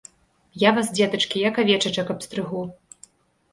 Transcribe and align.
Я 0.63 0.69
вас, 0.77 0.89
дзетачкі, 0.95 1.43
як 1.49 1.61
авечачак 1.65 2.11
абстрыгу. 2.17 2.67